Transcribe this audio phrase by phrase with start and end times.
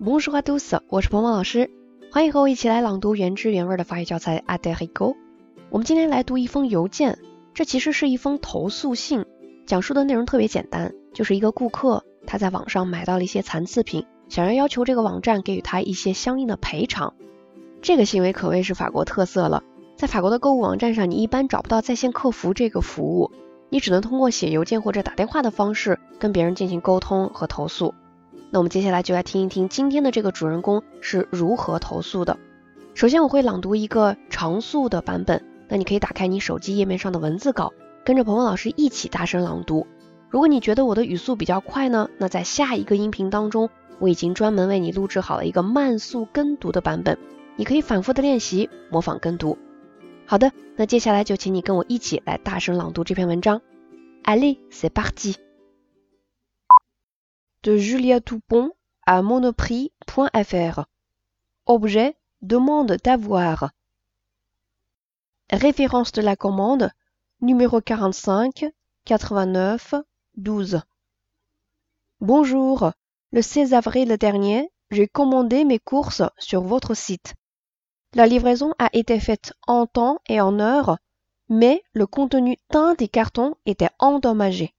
[0.00, 1.68] Bonjour à tous，我是鹏鹏老师，
[2.12, 5.16] 欢迎和我一起来朗读原汁原味的法语教材《a d e r i g o
[5.70, 7.18] 我们今天来读一封邮件，
[7.52, 9.24] 这其实是一封投诉信，
[9.66, 17.14] 讲述的内容特别简单，就是一个顾客他在网上买到了一些残次品，想要要求这个网站给予他一些相应的赔偿。
[17.82, 19.64] 这个行为可谓是法国特色了，
[19.96, 23.32] 在法国的购物网站上，你一般找不到在线客服这个服务，
[23.68, 27.94] 你只能通过写邮件或者打电话的方式跟别人进行沟通和投诉。
[28.50, 32.38] 那我们接下来就来听一听今天的这个主人公是如何投诉的。
[32.94, 37.72] 首先我会朗读一个常速的版本，那你可以打开你手机页面上的文字稿，
[38.04, 39.86] 跟着鹏鹏老师一起大声朗读。
[40.30, 47.18] 如果你觉得我的语速比较快呢，那在下一个音频当中，我已经专门为你录制好了一个慢速跟读的版本，
[47.56, 49.58] 你可以反复的练习模仿跟读。
[50.26, 53.60] 好的，那接下来就请你跟我一起来大声朗读这篇文章。
[54.24, 55.36] Allez, c'est parti.
[57.68, 58.72] De Julia Toupon
[59.04, 60.84] à monoprix.fr.
[61.66, 63.72] Objet demande d'avoir.
[65.50, 66.90] Référence de la commande
[67.42, 68.64] numéro 45
[69.04, 69.96] 89
[70.38, 70.80] 12.
[72.22, 72.90] Bonjour,
[73.32, 77.34] le 16 avril dernier, j'ai commandé mes courses sur votre site.
[78.14, 80.96] La livraison a été faite en temps et en heure,
[81.50, 84.74] mais le contenu d'un des cartons était endommagé.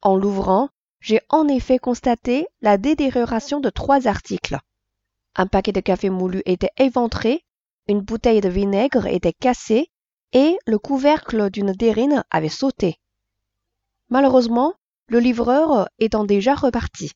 [0.00, 4.58] En l'ouvrant, j'ai en effet constaté la détérioration de trois articles.
[5.36, 7.44] Un paquet de café moulu était éventré,
[7.86, 9.90] une bouteille de vinaigre était cassée
[10.32, 12.98] et le couvercle d'une dérine avait sauté.
[14.10, 14.74] Malheureusement,
[15.06, 17.12] le livreur étant déjà reparti,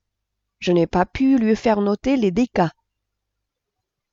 [0.61, 2.69] je n'ai pas pu lui faire noter les dégâts.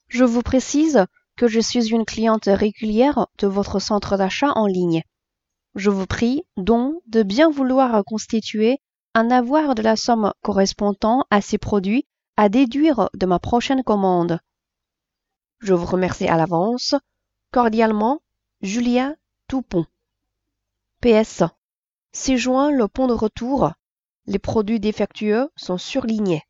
[0.07, 1.05] Je vous précise
[1.37, 5.03] que je suis une cliente régulière de votre centre d'achat en ligne.
[5.75, 8.81] Je vous prie donc de bien vouloir constituer
[9.18, 14.40] un avoir de la somme correspondant à ces produits à déduire de ma prochaine commande.
[15.60, 16.94] Je vous remercie à l'avance.
[17.52, 18.20] Cordialement,
[18.60, 19.14] Julia
[19.48, 19.86] Toupon.
[21.00, 21.44] PS.
[22.12, 23.72] Si joint le pont de retour,
[24.26, 26.42] les produits défectueux sont surlignés.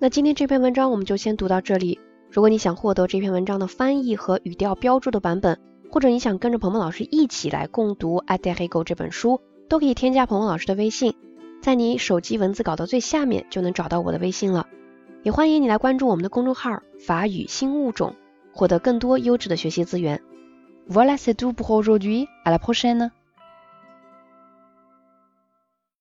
[0.00, 1.98] 那今天这篇文章我们就先读到这里。
[2.30, 5.58] 如果你想获得这篇文章的翻译和语调标注的版本，
[5.90, 9.40] 或者你想跟着鹏鹏老师一起来共读《a d e r i g o 这本书，
[9.73, 11.15] 都可以添加鹏鹏老师的微信，
[11.59, 14.67] 在你手机文字稿的最下面就能找到我的微信了。
[15.23, 18.15] 也欢迎你来关注我们的公众号“法语新物种”，
[18.53, 20.21] 获得更多优质的学习资源。
[20.87, 22.27] Voilà c'est tout pour aujourd'hui.
[22.45, 23.09] À la prochaine.